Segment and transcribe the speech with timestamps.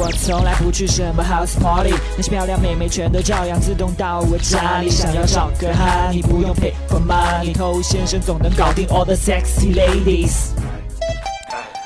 [0.00, 4.88] 我从来不去什么 house party，那些漂亮妹妹全都照样自动到我家里。
[4.88, 10.52] 想要找个哈，你不用 pay for money，偷先生总能搞定 all the sexy ladies。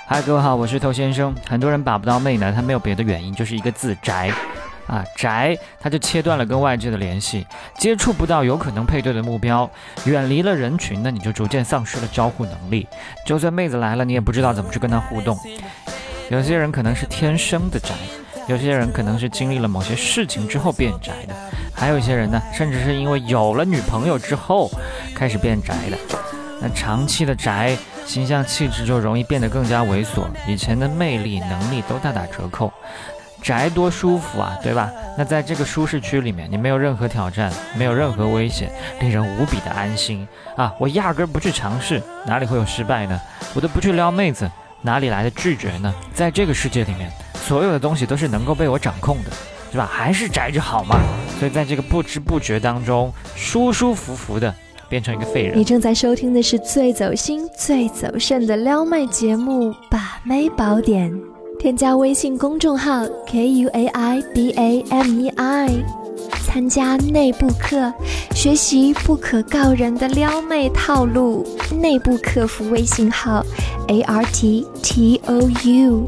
[0.06, 1.34] 嗨，各位好，我是头先生。
[1.48, 4.30] 很多人把不到妹呢，他没有别的原因，就是一个字宅。
[4.86, 7.44] 啊，宅，他就切断了跟外界的联系，
[7.78, 9.68] 接触不到有可能配对的目标，
[10.04, 12.86] 远离了人群呢，你就逐渐丧失了交互能力。
[13.26, 15.36] 就算妹子来了，你也不知道怎么去跟她互动。
[16.30, 17.94] 有些人可能是天生的宅，
[18.48, 21.34] 有些人可能是经历了某些事情之后变宅的，
[21.74, 24.70] 还有一些人呢，甚至是因为有了女朋友之后
[25.14, 25.98] 开始变宅的。
[26.60, 32.72] 那长期的宅，形象气质就容易变得更加猥琐，以前的魅力能力都大打折扣。
[33.42, 34.90] 宅多舒服啊，对吧？
[35.18, 40.74] 那在这个舒适区里面，你没有任何挑战，没有任何危险，令人无比的安心啊！
[40.78, 43.20] 我压根不去尝试，哪里会有失败呢？
[43.52, 44.50] 我都不去撩妹子，
[44.84, 45.92] 哪里来的拒绝呢？
[46.12, 47.10] 在这个世界里面，
[47.46, 49.30] 所有的东西都是能够被我掌控的，
[49.72, 49.88] 是吧？
[49.90, 51.00] 还是宅着好嘛？
[51.38, 54.54] 所以在这个不知不觉当中，舒舒服服的
[54.88, 55.58] 变成一个废人。
[55.58, 61.10] 你正在收听的是最走心、最走肾的撩妹节目《把妹宝典》。
[61.58, 65.68] 添加微信公众号 k u a i b a m e i，
[66.54, 67.92] 参加内部课，
[68.32, 71.44] 学习不可告人的撩妹套路。
[71.80, 73.44] 内部客服微信号
[73.88, 76.06] a r t t o u。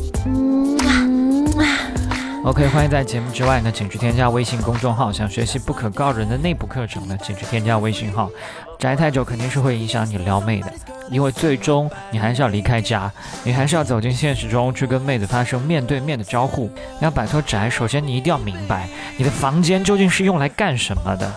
[2.44, 5.12] OK，欢迎在节目之外呢，请去添加微信公众号。
[5.12, 8.30] 想学习不可告人的内部课程呢，请去添加微信号。
[8.78, 10.72] 宅太久肯定是会影响你撩妹的。
[11.10, 13.10] 因为最终你还是要离开家，
[13.44, 16.70] 你还是要走进现实中去跟妹子发生面对面的交互。
[17.00, 21.32] 要摆脱宅，首先你一定要明白，你的房间究竟是用来干什么的。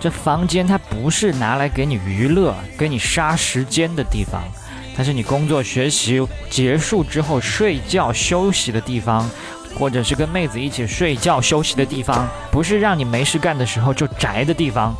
[0.00, 4.42] 这房间它不是拿来给你娱乐、给你杀时间的地方，
[4.96, 9.30] 它是你工作学习结束之后睡觉休息的地方，
[9.78, 14.94] 或者是跟妹子一起睡觉休息的地方，不是让你没事干的时候就宅的地方。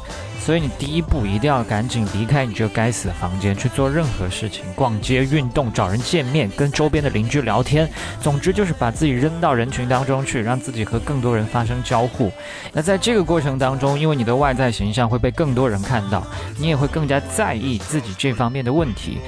[0.44, 7.88] 所以你第一步一定要赶紧离开你这个该死的房间，去做任何事情，逛街、运动、找人见面、跟周边的邻居聊天，
[8.20, 12.32] 总之就是把自己扔到人群当中去，让自己和更多人发生交互。
[12.72, 16.26] 那在这个过程当中，因为你的外在形象会被更多人看到，
[16.58, 19.20] 你也会更加在意自己这方面的问题，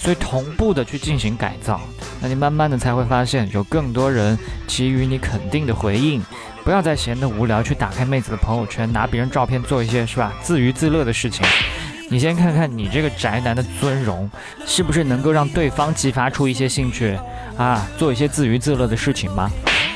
[0.00, 1.78] 所以同步的去进行改造。
[2.22, 6.22] 那你慢慢的才会发现，有更多人给予你肯定的回应。
[6.64, 11.44] 不要再闲得无聊，去打开妹子的朋友圈，拿别人照片做一些是吧自娱自乐的事情。
[12.08, 14.28] 你先看看你这个宅男的尊容，
[14.66, 17.18] 是不是能够让对方激发出一些兴趣
[17.58, 19.50] 啊，做一些自娱自乐的事情吗？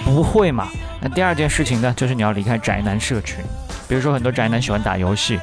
[0.04, 0.68] 不会嘛。
[1.00, 3.42] 那第二件事情呢，就是你要离开宅男社群。
[3.88, 5.38] 比如说很多宅男喜欢打游戏。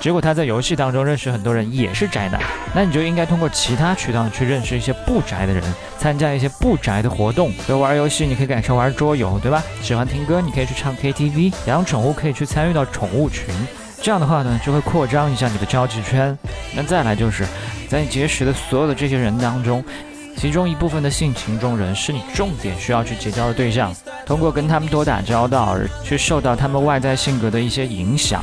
[0.00, 2.40] 结果他在游戏当中认识很多人，也是宅男。
[2.74, 5.62] 那你就应该通过其他渠道去认识一些不宅的人，
[5.98, 7.50] 参加一些不宅的活动。
[7.52, 9.62] 比如玩游戏，你可以改成玩桌游，对吧？
[9.82, 11.52] 喜欢听歌，你可以去唱 KTV。
[11.66, 13.54] 养宠物可以去参与到宠物群。
[14.00, 16.36] 这样的话呢，就会扩张一下你的交际圈。
[16.74, 17.44] 那再来就是，
[17.86, 19.84] 在你结识的所有的这些人当中，
[20.34, 23.94] 其中一部分的性情中人是你重点需要去结交的对象。
[24.26, 28.42] 通过跟他们多打交道，去受到他们外在性格的一些影响。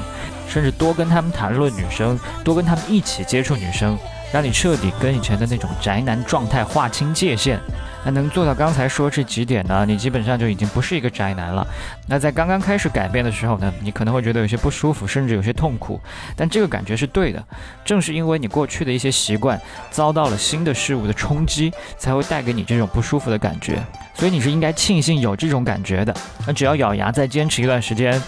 [0.49, 3.97] 甚至多跟他们谈论女生，多跟他们一起接触女生，
[4.31, 7.59] 让你彻底跟以前的那种宅男状态划清界限。
[8.05, 9.85] 那能做到刚才说这几点呢？
[9.85, 11.67] 你基本上就已经不是一个宅男了。
[12.07, 15.99] 那在刚刚开始改变的时候呢，你可能会觉得有些不舒服，甚至有些痛苦。
[16.33, 17.43] 但这个感觉是对的，
[17.83, 19.59] 正是因为你过去的一些习惯
[19.91, 23.83] 遭到了新的事物的冲击，才会带给你这种不舒服的感觉。
[24.17, 26.13] 所以你是应该庆幸有这种感觉的。
[26.45, 28.21] 那只要咬牙再坚持一段时间，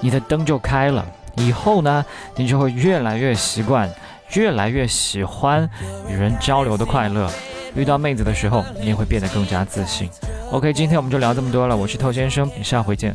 [0.00, 1.06] 你的灯就开了。
[1.36, 3.88] 以后呢，你就会越来越习惯，
[4.34, 5.68] 越来越喜欢
[6.10, 7.30] 与人交流的快乐。
[7.76, 10.08] 遇到妹子的时候，你也会变得更加自信。
[10.50, 13.14] OK，今天我们就聊这么多了，我是透先生，下回见。